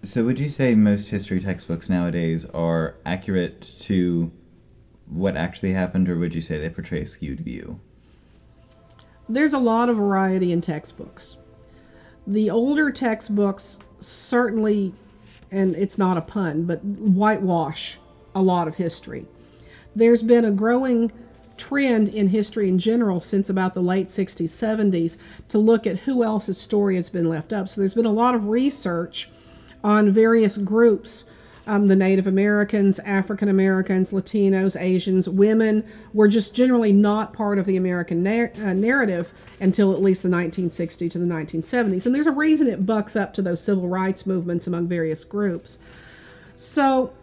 So, 0.04 0.26
would 0.26 0.38
you 0.38 0.50
say 0.50 0.76
most 0.76 1.08
history 1.08 1.40
textbooks 1.40 1.88
nowadays 1.90 2.46
are 2.54 2.96
accurate 3.06 3.68
to 3.82 4.32
what 5.08 5.38
actually 5.38 5.74
happened, 5.74 6.10
or 6.10 6.18
would 6.18 6.36
you 6.36 6.42
say 6.42 6.60
they 6.60 6.70
portray 6.70 7.02
a 7.02 7.08
skewed 7.08 7.40
view? 7.40 7.80
There's 9.30 9.54
a 9.54 9.60
lot 9.60 9.90
of 9.90 9.98
variety 9.98 10.52
in 10.52 10.60
textbooks. 10.60 11.38
The 12.28 12.50
older 12.50 12.92
textbooks 12.92 13.80
certainly, 14.02 14.94
and 15.52 15.76
it's 15.76 15.98
not 15.98 16.18
a 16.18 16.22
pun, 16.22 16.66
but 16.66 16.84
whitewash 16.84 17.98
a 18.36 18.42
lot 18.42 18.68
of 18.68 18.76
history. 18.76 19.26
There's 19.96 20.22
been 20.22 20.46
a 20.46 20.52
growing 20.52 21.12
trend 21.58 22.10
in 22.10 22.30
history 22.30 22.68
in 22.68 22.80
general 22.80 23.22
since 23.22 23.50
about 23.50 23.74
the 23.74 23.82
late 23.82 24.08
60s, 24.08 24.50
70s 24.50 25.18
to 25.50 25.58
look 25.58 25.86
at 25.86 26.00
who 26.00 26.24
else's 26.24 26.58
story 26.58 26.96
has 26.96 27.10
been 27.10 27.30
left 27.30 27.54
up. 27.54 27.70
So 27.70 27.82
there's 27.82 27.96
been 27.96 28.06
a 28.06 28.12
lot 28.12 28.36
of 28.36 28.48
research 28.48 29.30
on 29.84 30.12
various 30.12 30.58
groups. 30.58 31.26
Um, 31.66 31.88
the 31.88 31.96
Native 31.96 32.28
Americans, 32.28 33.00
African 33.00 33.48
Americans, 33.48 34.12
Latinos, 34.12 34.80
Asians, 34.80 35.30
women 35.30 35.86
were 36.14 36.28
just 36.28 36.54
generally 36.54 36.92
not 36.92 37.32
part 37.32 37.58
of 37.58 37.66
the 37.66 37.78
American 37.78 38.28
uh, 38.28 38.74
narrative 38.74 39.32
until 39.62 39.94
at 39.94 40.02
least 40.02 40.24
the 40.24 40.30
1960s 40.30 41.12
to 41.12 41.18
the 41.18 41.26
1970s. 41.26 42.06
And 42.06 42.14
there's 42.14 42.28
a 42.28 42.32
reason 42.32 42.68
it 42.68 42.86
bucks 42.86 43.16
up 43.16 43.34
to 43.36 43.42
those 43.42 43.64
civil 43.64 43.88
rights 43.88 44.26
movements 44.26 44.68
among 44.68 44.90
various 44.90 45.24
groups. 45.24 45.78
So 46.58 47.14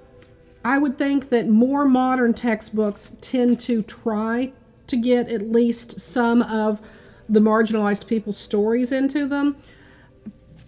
I 0.64 0.78
would 0.78 0.98
think 0.98 1.30
that 1.30 1.48
more 1.48 1.86
modern 1.86 2.34
textbooks 2.34 3.16
tend 3.20 3.60
to 3.60 3.82
try 3.82 4.52
to 4.88 4.96
get 4.96 5.28
at 5.28 5.50
least 5.50 6.00
some 6.00 6.42
of 6.42 6.80
the 7.28 7.40
marginalized 7.40 8.06
people's 8.06 8.36
stories 8.36 8.92
into 8.92 9.26
them. 9.26 9.56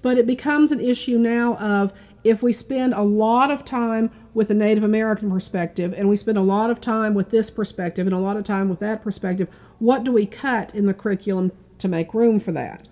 But 0.00 0.16
it 0.16 0.26
becomes 0.26 0.72
an 0.72 0.80
issue 0.80 1.18
now 1.18 1.56
of 1.56 1.92
if 2.24 2.42
we 2.42 2.52
spend 2.52 2.94
a 2.94 3.02
lot 3.02 3.50
of 3.50 3.64
time 3.64 4.10
with 4.32 4.48
the 4.48 4.54
Native 4.54 4.84
American 4.84 5.30
perspective 5.30 5.92
and 5.96 6.08
we 6.08 6.16
spend 6.16 6.38
a 6.38 6.42
lot 6.42 6.70
of 6.70 6.80
time 6.80 7.14
with 7.14 7.30
this 7.30 7.50
perspective 7.50 8.06
and 8.06 8.14
a 8.14 8.18
lot 8.18 8.36
of 8.36 8.44
time 8.44 8.68
with 8.68 8.78
that 8.78 9.02
perspective, 9.02 9.48
what 9.78 10.04
do 10.04 10.12
we 10.12 10.24
cut 10.24 10.74
in 10.74 10.86
the 10.86 10.94
curriculum 10.94 11.52
to 11.78 11.88
make 11.88 12.14
room 12.14 12.40
for 12.40 12.52
that? 12.52 12.88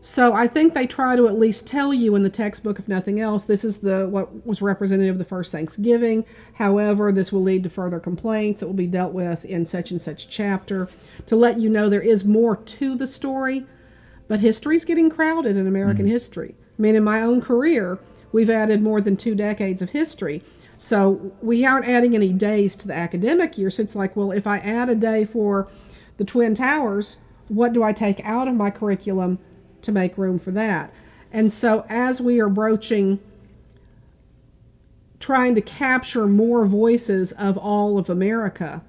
So 0.00 0.32
I 0.32 0.46
think 0.46 0.74
they 0.74 0.86
try 0.86 1.16
to 1.16 1.26
at 1.26 1.38
least 1.38 1.66
tell 1.66 1.92
you 1.92 2.14
in 2.14 2.22
the 2.22 2.30
textbook, 2.30 2.78
if 2.78 2.86
nothing 2.86 3.20
else, 3.20 3.44
this 3.44 3.64
is 3.64 3.78
the 3.78 4.06
what 4.06 4.46
was 4.46 4.62
representative 4.62 5.16
of 5.16 5.18
the 5.18 5.24
first 5.24 5.50
Thanksgiving. 5.50 6.24
However, 6.54 7.10
this 7.10 7.32
will 7.32 7.42
lead 7.42 7.64
to 7.64 7.70
further 7.70 7.98
complaints. 7.98 8.62
It 8.62 8.66
will 8.66 8.74
be 8.74 8.86
dealt 8.86 9.12
with 9.12 9.44
in 9.44 9.66
such 9.66 9.90
and 9.90 10.00
such 10.00 10.28
chapter 10.28 10.88
to 11.26 11.34
let 11.34 11.58
you 11.58 11.68
know 11.68 11.88
there 11.88 12.00
is 12.00 12.24
more 12.24 12.56
to 12.56 12.94
the 12.94 13.06
story. 13.06 13.66
But 14.28 14.40
history's 14.40 14.84
getting 14.84 15.10
crowded 15.10 15.56
in 15.56 15.66
American 15.66 16.04
mm-hmm. 16.04 16.12
history. 16.12 16.54
I 16.78 16.82
mean, 16.82 16.94
in 16.94 17.02
my 17.02 17.22
own 17.22 17.40
career, 17.40 17.98
we've 18.30 18.50
added 18.50 18.82
more 18.82 19.00
than 19.00 19.16
two 19.16 19.34
decades 19.34 19.82
of 19.82 19.90
history. 19.90 20.42
So 20.76 21.32
we 21.42 21.64
aren't 21.64 21.88
adding 21.88 22.14
any 22.14 22.32
days 22.32 22.76
to 22.76 22.86
the 22.86 22.94
academic 22.94 23.58
year. 23.58 23.70
So 23.70 23.82
it's 23.82 23.96
like, 23.96 24.14
well, 24.14 24.30
if 24.30 24.46
I 24.46 24.58
add 24.58 24.88
a 24.88 24.94
day 24.94 25.24
for 25.24 25.68
the 26.18 26.24
Twin 26.24 26.54
Towers, 26.54 27.16
what 27.48 27.72
do 27.72 27.82
I 27.82 27.92
take 27.92 28.20
out 28.24 28.46
of 28.46 28.54
my 28.54 28.70
curriculum 28.70 29.38
to 29.82 29.92
make 29.92 30.18
room 30.18 30.38
for 30.38 30.50
that? 30.52 30.92
And 31.32 31.52
so 31.52 31.84
as 31.88 32.20
we 32.20 32.40
are 32.40 32.48
broaching 32.48 33.20
trying 35.20 35.54
to 35.54 35.60
capture 35.60 36.26
more 36.26 36.64
voices 36.64 37.32
of 37.32 37.58
all 37.58 37.98
of 37.98 38.08
America, 38.08 38.82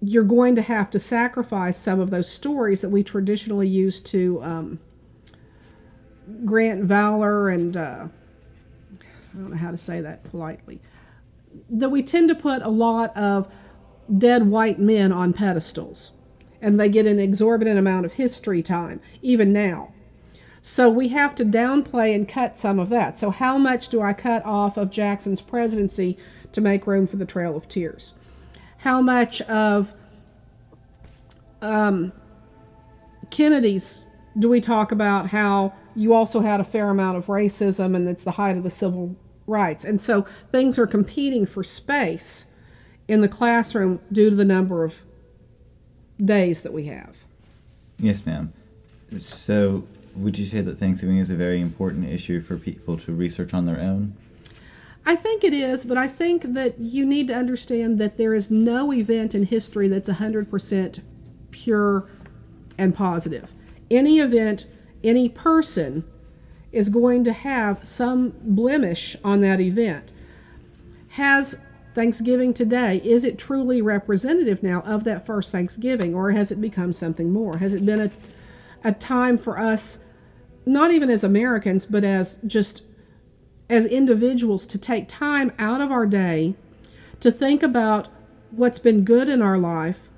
you're 0.00 0.24
going 0.24 0.56
to 0.56 0.62
have 0.62 0.90
to 0.90 0.98
sacrifice 0.98 1.76
some 1.76 2.00
of 2.00 2.10
those 2.10 2.28
stories 2.28 2.80
that 2.80 2.88
we 2.88 3.02
traditionally 3.02 3.68
use 3.68 4.00
to 4.00 4.42
um, 4.42 4.80
grant 6.44 6.84
valor 6.84 7.48
and 7.48 7.76
uh, 7.76 8.06
I 9.32 9.36
don't 9.36 9.50
know 9.50 9.56
how 9.56 9.70
to 9.70 9.78
say 9.78 10.00
that 10.00 10.24
politely, 10.24 10.80
that 11.70 11.90
we 11.90 12.02
tend 12.02 12.28
to 12.28 12.34
put 12.34 12.62
a 12.62 12.68
lot 12.68 13.16
of 13.16 13.52
dead 14.18 14.46
white 14.46 14.78
men 14.78 15.12
on 15.12 15.32
pedestals, 15.32 16.12
and 16.62 16.80
they 16.80 16.88
get 16.88 17.06
an 17.06 17.18
exorbitant 17.18 17.78
amount 17.78 18.06
of 18.06 18.12
history 18.12 18.62
time, 18.62 19.00
even 19.20 19.52
now. 19.52 19.92
So 20.62 20.88
we 20.88 21.08
have 21.08 21.34
to 21.34 21.44
downplay 21.44 22.14
and 22.14 22.28
cut 22.28 22.58
some 22.58 22.78
of 22.78 22.88
that. 22.88 23.18
So, 23.18 23.30
how 23.30 23.58
much 23.58 23.88
do 23.88 24.00
I 24.00 24.12
cut 24.12 24.44
off 24.46 24.76
of 24.76 24.90
Jackson's 24.90 25.40
presidency 25.40 26.16
to 26.52 26.60
make 26.60 26.86
room 26.86 27.06
for 27.06 27.16
the 27.16 27.26
Trail 27.26 27.56
of 27.56 27.68
Tears? 27.68 28.14
How 28.78 29.02
much 29.02 29.42
of 29.42 29.92
um, 31.60 32.12
Kennedy's 33.30 34.02
do 34.38 34.48
we 34.48 34.60
talk 34.60 34.92
about 34.92 35.28
how 35.28 35.74
you 35.94 36.14
also 36.14 36.40
had 36.40 36.60
a 36.60 36.64
fair 36.64 36.88
amount 36.88 37.18
of 37.18 37.26
racism 37.26 37.94
and 37.94 38.08
it's 38.08 38.24
the 38.24 38.32
height 38.32 38.56
of 38.56 38.62
the 38.62 38.70
civil 38.70 39.16
rights. 39.46 39.84
And 39.84 40.00
so 40.00 40.26
things 40.50 40.78
are 40.78 40.86
competing 40.86 41.46
for 41.46 41.62
space 41.62 42.44
in 43.08 43.20
the 43.20 43.28
classroom 43.28 44.00
due 44.10 44.30
to 44.30 44.36
the 44.36 44.44
number 44.44 44.84
of 44.84 44.94
days 46.24 46.62
that 46.62 46.72
we 46.72 46.86
have. 46.86 47.16
Yes, 47.98 48.24
ma'am. 48.26 48.52
So, 49.18 49.84
would 50.16 50.38
you 50.38 50.46
say 50.46 50.60
that 50.60 50.78
Thanksgiving 50.78 51.18
is 51.18 51.30
a 51.30 51.34
very 51.34 51.60
important 51.60 52.08
issue 52.08 52.42
for 52.42 52.56
people 52.56 52.98
to 52.98 53.12
research 53.12 53.54
on 53.54 53.66
their 53.66 53.80
own? 53.80 54.16
I 55.04 55.16
think 55.16 55.42
it 55.42 55.52
is, 55.52 55.84
but 55.84 55.96
I 55.96 56.06
think 56.06 56.54
that 56.54 56.78
you 56.78 57.04
need 57.04 57.28
to 57.28 57.34
understand 57.34 57.98
that 57.98 58.18
there 58.18 58.34
is 58.34 58.50
no 58.50 58.92
event 58.92 59.34
in 59.34 59.44
history 59.46 59.88
that's 59.88 60.08
100% 60.08 61.00
pure 61.50 62.08
and 62.78 62.94
positive. 62.94 63.50
Any 63.90 64.20
event, 64.20 64.66
any 65.02 65.28
person 65.28 66.04
is 66.70 66.88
going 66.88 67.24
to 67.24 67.32
have 67.32 67.86
some 67.86 68.34
blemish 68.42 69.16
on 69.24 69.40
that 69.40 69.60
event. 69.60 70.12
Has 71.10 71.56
Thanksgiving 71.94 72.54
today, 72.54 73.00
is 73.04 73.24
it 73.24 73.38
truly 73.38 73.82
representative 73.82 74.62
now 74.62 74.80
of 74.82 75.04
that 75.04 75.26
first 75.26 75.52
Thanksgiving, 75.52 76.14
or 76.14 76.30
has 76.30 76.50
it 76.50 76.60
become 76.60 76.92
something 76.92 77.30
more? 77.30 77.58
Has 77.58 77.74
it 77.74 77.84
been 77.84 78.00
a, 78.00 78.10
a 78.82 78.92
time 78.92 79.36
for 79.36 79.58
us, 79.58 79.98
not 80.64 80.90
even 80.90 81.10
as 81.10 81.22
Americans, 81.22 81.84
but 81.84 82.04
as 82.04 82.38
just 82.46 82.82
as 83.68 83.86
individuals, 83.86 84.66
to 84.66 84.78
take 84.78 85.08
time 85.08 85.52
out 85.58 85.80
of 85.80 85.90
our 85.92 86.06
day 86.06 86.54
to 87.20 87.30
think 87.30 87.62
about 87.62 88.08
what's 88.50 88.80
been 88.80 89.04
good 89.04 89.28
in 89.28 89.40
our 89.40 89.56
life, 89.56 90.08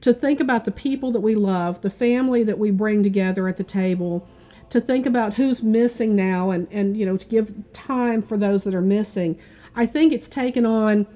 to 0.00 0.14
think 0.14 0.40
about 0.40 0.64
the 0.64 0.70
people 0.70 1.12
that 1.12 1.20
we 1.20 1.34
love, 1.34 1.82
the 1.82 1.90
family 1.90 2.42
that 2.42 2.58
we 2.58 2.70
bring 2.70 3.02
together 3.02 3.46
at 3.48 3.58
the 3.58 3.64
table, 3.64 4.26
to 4.70 4.80
think 4.80 5.04
about 5.04 5.34
who's 5.34 5.62
missing 5.62 6.16
now 6.16 6.50
and, 6.50 6.66
and 6.70 6.96
you 6.96 7.04
know 7.04 7.18
to 7.18 7.26
give 7.26 7.52
time 7.74 8.22
for 8.22 8.38
those 8.38 8.64
that 8.64 8.74
are 8.74 8.80
missing 8.80 9.38
i 9.74 9.86
think 9.86 10.12
it's 10.12 10.28
taken 10.28 10.66
on 10.66 11.06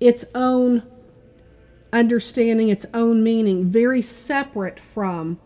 its 0.00 0.24
own 0.34 0.82
understanding 1.92 2.68
its 2.68 2.86
own 2.92 3.22
meaning 3.22 3.64
very 3.64 4.02
separate 4.02 4.80
from 4.92 5.38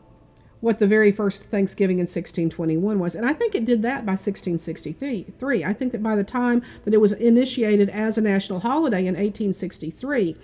what 0.60 0.78
the 0.78 0.86
very 0.86 1.10
first 1.10 1.44
thanksgiving 1.44 1.98
in 1.98 2.02
1621 2.02 2.98
was. 2.98 3.14
And 3.14 3.24
i 3.24 3.32
think 3.32 3.54
it 3.54 3.64
did 3.64 3.82
that 3.82 4.04
by 4.04 4.12
1663 4.12 5.64
i 5.64 5.72
think 5.72 5.92
that 5.92 6.02
by 6.02 6.16
the 6.16 6.24
time 6.24 6.62
that 6.84 6.94
it 6.94 7.00
was 7.00 7.12
initiated 7.12 7.88
as 7.90 8.18
a 8.18 8.20
national 8.20 8.60
holiday 8.60 9.00
in 9.00 9.14
1863 9.14 10.36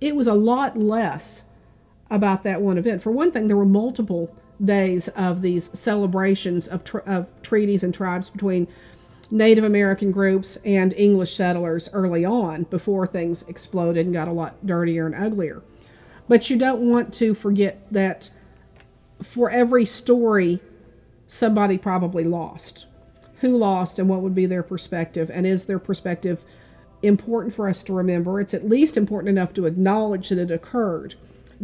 it 0.00 0.16
was 0.16 0.26
a 0.26 0.34
lot 0.34 0.78
less 0.78 1.44
about 2.10 2.42
that 2.42 2.60
one 2.60 2.76
event. 2.76 3.02
For 3.02 3.10
one 3.10 3.30
thing 3.30 3.46
there 3.46 3.56
were 3.56 3.64
multiple 3.64 4.34
days 4.62 5.08
of 5.08 5.42
these 5.42 5.70
celebrations 5.78 6.68
of, 6.68 6.84
tr- 6.84 6.98
of 6.98 7.26
treaties 7.42 7.82
and 7.82 7.94
tribes 7.94 8.28
between 8.28 8.66
Native 9.30 9.64
American 9.64 10.10
groups 10.10 10.58
and 10.64 10.92
English 10.94 11.36
settlers 11.36 11.88
early 11.92 12.24
on 12.24 12.64
before 12.64 13.06
things 13.06 13.44
exploded 13.46 14.06
and 14.06 14.14
got 14.14 14.28
a 14.28 14.32
lot 14.32 14.66
dirtier 14.66 15.06
and 15.06 15.14
uglier. 15.14 15.62
But 16.28 16.50
you 16.50 16.56
don't 16.56 16.88
want 16.88 17.14
to 17.14 17.34
forget 17.34 17.86
that 17.92 18.30
for 19.22 19.50
every 19.50 19.84
story, 19.84 20.60
somebody 21.26 21.78
probably 21.78 22.24
lost. 22.24 22.86
Who 23.40 23.56
lost 23.56 23.98
and 23.98 24.08
what 24.08 24.20
would 24.20 24.34
be 24.34 24.46
their 24.46 24.62
perspective? 24.62 25.30
And 25.32 25.46
is 25.46 25.64
their 25.64 25.78
perspective 25.78 26.42
important 27.02 27.54
for 27.54 27.68
us 27.68 27.82
to 27.84 27.92
remember? 27.92 28.40
It's 28.40 28.54
at 28.54 28.68
least 28.68 28.96
important 28.96 29.30
enough 29.30 29.54
to 29.54 29.66
acknowledge 29.66 30.28
that 30.28 30.38
it 30.38 30.50
occurred. 30.50 31.14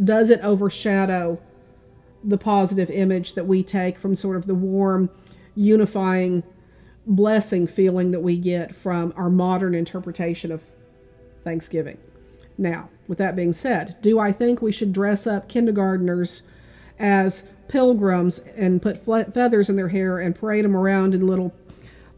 Does 0.01 0.29
it 0.29 0.39
overshadow 0.41 1.39
the 2.23 2.37
positive 2.37 2.89
image 2.89 3.33
that 3.35 3.47
we 3.47 3.63
take 3.63 3.97
from 3.97 4.15
sort 4.15 4.37
of 4.37 4.47
the 4.47 4.55
warm, 4.55 5.09
unifying 5.55 6.43
blessing 7.07 7.65
feeling 7.65 8.11
that 8.11 8.19
we 8.19 8.37
get 8.37 8.75
from 8.75 9.13
our 9.15 9.29
modern 9.29 9.73
interpretation 9.73 10.51
of 10.51 10.61
Thanksgiving. 11.43 11.97
Now, 12.57 12.89
with 13.07 13.17
that 13.19 13.35
being 13.35 13.53
said, 13.53 13.95
do 14.01 14.19
I 14.19 14.31
think 14.31 14.61
we 14.61 14.71
should 14.71 14.91
dress 14.91 15.25
up 15.25 15.49
kindergarteners 15.49 16.41
as 16.99 17.43
pilgrims 17.67 18.39
and 18.55 18.81
put 18.81 19.05
feathers 19.05 19.69
in 19.69 19.75
their 19.75 19.87
hair 19.87 20.19
and 20.19 20.35
parade 20.35 20.65
them 20.65 20.75
around 20.75 21.13
in 21.13 21.25
little 21.25 21.53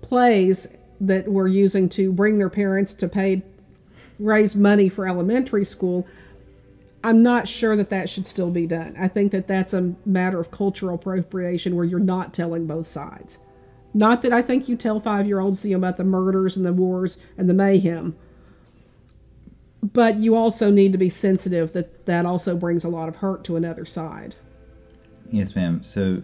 plays 0.01 0.67
that 1.01 1.27
we're 1.27 1.47
using 1.47 1.87
to 1.89 2.11
bring 2.11 2.37
their 2.37 2.49
parents 2.49 2.93
to 2.93 3.07
pay 3.07 3.43
raise 4.17 4.55
money 4.55 4.89
for 4.89 5.07
elementary 5.07 5.65
school? 5.65 6.07
I'm 7.03 7.23
not 7.23 7.47
sure 7.47 7.77
that 7.77 7.89
that 7.91 8.09
should 8.09 8.27
still 8.27 8.51
be 8.51 8.67
done. 8.67 8.95
I 8.99 9.07
think 9.07 9.31
that 9.31 9.47
that's 9.47 9.73
a 9.73 9.93
matter 10.05 10.39
of 10.39 10.51
cultural 10.51 10.95
appropriation 10.95 11.75
where 11.75 11.85
you're 11.85 11.99
not 11.99 12.33
telling 12.33 12.65
both 12.67 12.87
sides. 12.87 13.39
Not 13.93 14.21
that 14.21 14.33
I 14.33 14.41
think 14.41 14.69
you 14.69 14.75
tell 14.75 14.99
five 14.99 15.25
year 15.27 15.39
olds 15.39 15.63
you 15.65 15.71
know, 15.71 15.77
about 15.77 15.97
the 15.97 16.03
murders 16.03 16.55
and 16.55 16.65
the 16.65 16.73
wars 16.73 17.17
and 17.37 17.49
the 17.49 17.53
mayhem, 17.53 18.15
but 19.81 20.17
you 20.17 20.35
also 20.35 20.69
need 20.69 20.91
to 20.91 20.97
be 20.97 21.09
sensitive 21.09 21.73
that 21.73 22.05
that 22.05 22.25
also 22.25 22.55
brings 22.55 22.83
a 22.83 22.89
lot 22.89 23.09
of 23.09 23.15
hurt 23.17 23.43
to 23.45 23.55
another 23.55 23.85
side. 23.85 24.35
Yes, 25.31 25.55
ma'am. 25.55 25.83
So, 25.83 26.21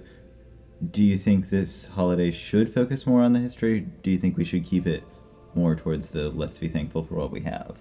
do 0.92 1.04
you 1.04 1.18
think 1.18 1.50
this 1.50 1.86
holiday 1.86 2.32
should 2.32 2.74
focus 2.74 3.08
more 3.08 3.22
on 3.22 3.34
the 3.34 3.40
history? 3.40 3.82
Do 4.04 4.12
you 4.12 4.18
think 4.18 4.38
we 4.38 4.44
should 4.44 4.66
keep 4.66 4.86
it 4.88 5.04
more 5.56 5.76
towards 5.76 6.12
the 6.12 6.30
let's 6.30 6.58
be 6.58 6.68
thankful 6.68 7.04
for 7.04 7.16
what 7.16 7.32
we 7.32 7.42
have? 7.42 7.76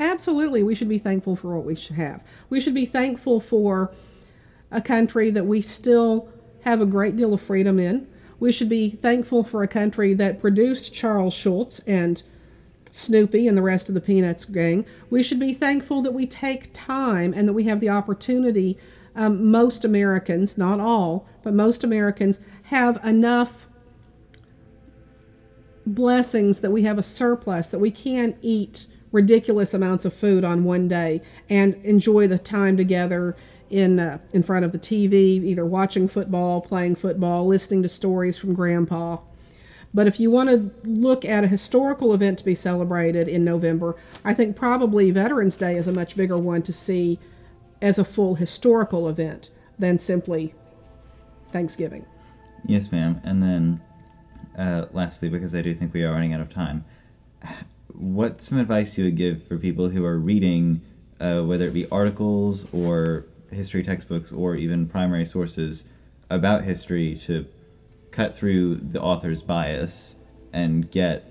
Absolutely, 0.00 0.62
we 0.62 0.74
should 0.74 0.88
be 0.88 0.98
thankful 0.98 1.36
for 1.36 1.54
what 1.54 1.64
we 1.64 1.76
should 1.76 1.96
have. 1.96 2.20
We 2.50 2.60
should 2.60 2.74
be 2.74 2.86
thankful 2.86 3.40
for 3.40 3.92
a 4.70 4.80
country 4.80 5.30
that 5.30 5.46
we 5.46 5.60
still 5.60 6.28
have 6.62 6.80
a 6.80 6.86
great 6.86 7.16
deal 7.16 7.34
of 7.34 7.42
freedom 7.42 7.78
in. 7.78 8.08
We 8.42 8.50
should 8.50 8.68
be 8.68 8.90
thankful 8.90 9.44
for 9.44 9.62
a 9.62 9.68
country 9.68 10.14
that 10.14 10.40
produced 10.40 10.92
Charles 10.92 11.32
Schulz 11.32 11.80
and 11.86 12.20
Snoopy 12.90 13.46
and 13.46 13.56
the 13.56 13.62
rest 13.62 13.88
of 13.88 13.94
the 13.94 14.00
Peanuts 14.00 14.46
gang. 14.46 14.84
We 15.10 15.22
should 15.22 15.38
be 15.38 15.54
thankful 15.54 16.02
that 16.02 16.12
we 16.12 16.26
take 16.26 16.70
time 16.72 17.32
and 17.36 17.46
that 17.46 17.52
we 17.52 17.62
have 17.66 17.78
the 17.78 17.90
opportunity. 17.90 18.78
Um, 19.14 19.48
most 19.48 19.84
Americans, 19.84 20.58
not 20.58 20.80
all, 20.80 21.24
but 21.44 21.54
most 21.54 21.84
Americans 21.84 22.40
have 22.64 22.98
enough 23.04 23.68
blessings 25.86 26.62
that 26.62 26.72
we 26.72 26.82
have 26.82 26.98
a 26.98 27.02
surplus, 27.04 27.68
that 27.68 27.78
we 27.78 27.92
can 27.92 28.34
eat 28.42 28.86
ridiculous 29.12 29.72
amounts 29.72 30.04
of 30.04 30.14
food 30.14 30.42
on 30.42 30.64
one 30.64 30.88
day 30.88 31.22
and 31.48 31.74
enjoy 31.84 32.26
the 32.26 32.40
time 32.40 32.76
together 32.76 33.36
in 33.72 33.98
uh, 33.98 34.18
in 34.32 34.42
front 34.42 34.64
of 34.64 34.70
the 34.70 34.78
TV, 34.78 35.42
either 35.42 35.66
watching 35.66 36.06
football, 36.06 36.60
playing 36.60 36.94
football, 36.94 37.46
listening 37.46 37.82
to 37.82 37.88
stories 37.88 38.38
from 38.38 38.54
grandpa. 38.54 39.16
But 39.94 40.06
if 40.06 40.20
you 40.20 40.30
want 40.30 40.48
to 40.50 40.88
look 40.88 41.24
at 41.24 41.44
a 41.44 41.48
historical 41.48 42.14
event 42.14 42.38
to 42.38 42.44
be 42.44 42.54
celebrated 42.54 43.28
in 43.28 43.44
November, 43.44 43.96
I 44.24 44.32
think 44.34 44.56
probably 44.56 45.10
Veterans 45.10 45.56
Day 45.56 45.76
is 45.76 45.88
a 45.88 45.92
much 45.92 46.16
bigger 46.16 46.38
one 46.38 46.62
to 46.62 46.72
see 46.72 47.18
as 47.80 47.98
a 47.98 48.04
full 48.04 48.36
historical 48.36 49.08
event 49.08 49.50
than 49.78 49.98
simply 49.98 50.54
Thanksgiving. 51.52 52.06
Yes, 52.64 52.92
ma'am. 52.92 53.20
And 53.24 53.42
then, 53.42 53.80
uh, 54.56 54.86
lastly, 54.92 55.28
because 55.28 55.54
I 55.54 55.62
do 55.62 55.74
think 55.74 55.92
we 55.92 56.04
are 56.04 56.12
running 56.12 56.32
out 56.32 56.40
of 56.40 56.50
time, 56.50 56.84
what 57.88 58.42
some 58.42 58.58
advice 58.58 58.96
you 58.96 59.04
would 59.04 59.16
give 59.16 59.46
for 59.46 59.58
people 59.58 59.88
who 59.88 60.04
are 60.04 60.18
reading, 60.18 60.80
uh, 61.20 61.42
whether 61.42 61.66
it 61.66 61.74
be 61.74 61.88
articles 61.90 62.66
or 62.72 63.26
history 63.52 63.82
textbooks 63.82 64.32
or 64.32 64.56
even 64.56 64.86
primary 64.86 65.24
sources 65.24 65.84
about 66.30 66.64
history, 66.64 67.20
to 67.26 67.46
cut 68.10 68.36
through 68.36 68.76
the 68.76 69.00
author's 69.00 69.42
bias 69.42 70.14
and 70.52 70.90
get 70.90 71.24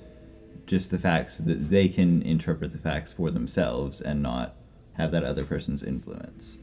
just 0.67 0.91
the 0.91 0.99
facts 0.99 1.37
so 1.37 1.43
that 1.43 1.69
they 1.69 1.87
can 1.87 2.21
interpret 2.21 2.71
the 2.71 2.77
facts 2.77 3.11
for 3.13 3.31
themselves 3.31 3.99
and 3.99 4.21
not 4.21 4.55
have 4.93 5.11
that 5.11 5.23
other 5.23 5.43
person's 5.43 5.83
influence. 5.83 6.57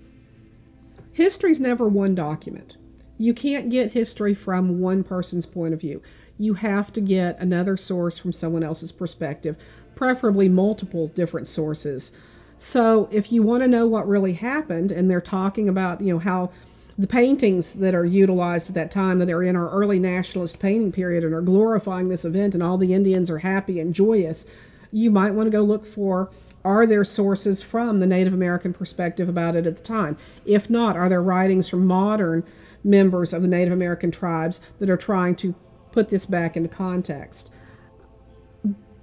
History's 1.13 1.61
never 1.61 1.89
one 1.89 2.15
document. 2.15 2.77
You 3.19 3.35
can't 3.35 3.71
get 3.71 3.93
history 3.93 4.35
from 4.35 4.81
one 4.81 5.03
person's 5.03 5.47
point 5.47 5.75
of 5.75 5.81
view. 5.81 6.01
You 6.39 6.55
have 6.55 6.93
to 6.93 7.01
get 7.01 7.39
another 7.41 7.77
source 7.77 8.19
from 8.19 8.33
someone 8.33 8.63
else's 8.63 8.93
perspective, 8.93 9.57
preferably 9.97 10.49
multiple 10.49 11.09
different 11.09 11.49
sources. 11.49 12.13
So 12.59 13.09
if 13.13 13.31
you 13.31 13.43
want 13.43 13.63
to 13.63 13.69
know 13.69 13.87
what 13.87 14.09
really 14.09 14.33
happened 14.33 14.91
and 14.91 15.09
they're 15.09 15.21
talking 15.21 15.69
about, 15.69 16.01
you 16.01 16.13
know, 16.13 16.19
how 16.19 16.51
the 16.99 17.07
paintings 17.07 17.75
that 17.75 17.95
are 17.95 18.05
utilized 18.05 18.69
at 18.69 18.75
that 18.75 18.91
time 18.91 19.21
that 19.21 19.31
are 19.31 19.45
in 19.45 19.55
our 19.55 19.71
early 19.71 20.01
nationalist 20.01 20.59
painting 20.59 20.91
period 20.91 21.23
and 21.23 21.33
are 21.33 21.41
glorifying 21.41 22.09
this 22.09 22.25
event 22.25 22.55
and 22.55 22.63
all 22.63 22.77
the 22.77 22.93
Indians 22.93 23.31
are 23.31 23.39
happy 23.39 23.79
and 23.79 23.95
joyous, 23.95 24.45
you 24.91 25.09
might 25.09 25.31
want 25.31 25.47
to 25.47 25.53
go 25.53 25.63
look 25.63 25.87
for 25.87 26.31
are 26.65 26.87
there 26.87 27.05
sources 27.05 27.63
from 27.63 28.01
the 28.01 28.07
Native 28.07 28.35
American 28.35 28.75
perspective 28.75 29.29
about 29.29 29.55
it 29.55 29.67
at 29.67 29.77
the 29.77 29.83
time? 29.83 30.19
If 30.45 30.69
not, 30.69 30.97
are 30.97 31.09
there 31.09 31.23
writings 31.23 31.69
from 31.69 31.87
modern 31.87 32.43
members 32.83 33.33
of 33.33 33.43
the 33.43 33.49
Native 33.49 33.73
American 33.73 34.11
tribes 34.11 34.61
that 34.81 34.91
are 34.91 34.97
trying 34.97 35.37
to 35.37 35.55
put 35.93 36.09
this 36.09 36.27
back 36.27 36.57
into 36.57 36.69
context? 36.69 37.51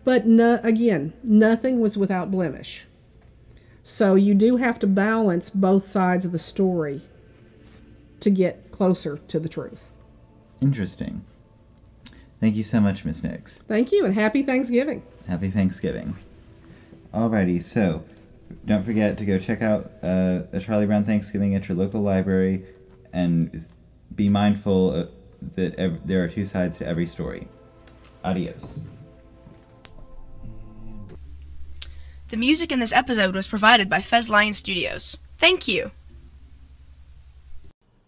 But 0.03 0.27
no, 0.27 0.59
again, 0.63 1.13
nothing 1.24 1.79
was 1.79 1.97
without 1.97 2.29
blemish. 2.29 2.85
So 3.88 4.15
you 4.15 4.34
do 4.34 4.58
have 4.58 4.80
to 4.80 4.88
balance 4.88 5.51
both 5.51 5.86
sides 5.86 6.25
of 6.25 6.32
the 6.32 6.39
story 6.39 7.01
to 8.20 8.32
get 8.32 8.72
closer 8.72 9.20
to 9.27 9.39
the 9.39 9.48
truth. 9.48 9.92
Interesting. 10.60 11.24
Thank 12.39 12.56
you 12.56 12.63
so 12.63 12.80
much, 12.80 13.06
Miss 13.06 13.22
Nix. 13.22 13.60
Thank 13.68 13.92
you, 13.92 14.04
and 14.04 14.15
happy 14.15 14.42
Thanksgiving. 14.42 15.04
Happy 15.27 15.51
Thanksgiving. 15.51 16.18
Alrighty, 17.13 17.63
so 17.63 18.04
don't 18.65 18.84
forget 18.84 19.20
to 19.20 19.25
go 19.25 19.38
check 19.38 19.62
out 19.62 19.92
uh, 20.01 20.42
a 20.51 20.60
Charlie 20.60 20.88
Brown 20.88 21.06
Thanksgiving 21.06 21.54
at 21.54 21.70
your 21.70 21.77
local 21.77 22.01
library 22.01 22.65
and 23.13 23.65
be 24.15 24.30
mindful 24.30 25.10
that 25.54 25.75
ev- 25.75 26.08
there 26.08 26.24
are 26.24 26.27
two 26.27 26.48
sides 26.48 26.80
to 26.80 26.88
every 26.88 27.06
story. 27.06 27.48
Adios. 28.24 28.80
The 32.36 32.39
music 32.39 32.74
in 32.74 32.82
this 32.82 32.92
episode 32.92 33.34
was 33.34 33.48
provided 33.48 33.88
by 33.88 34.01
Fez 34.01 34.30
Lion 34.30 34.51
Studios. 34.51 35.18
Thank 35.38 35.70
you. 35.70 35.92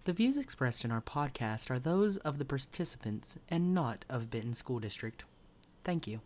The 0.03 0.11
views 0.11 0.35
expressed 0.35 0.83
in 0.83 0.91
our 0.91 0.99
podcast 0.99 1.71
are 1.71 1.79
those 1.79 2.17
of 2.17 2.37
the 2.37 2.43
participants 2.43 3.37
and 3.47 3.73
not 3.73 4.03
of 4.09 4.29
Benton 4.29 4.53
School 4.53 4.79
District. 4.79 5.23
Thank 5.85 6.07
you. 6.07 6.19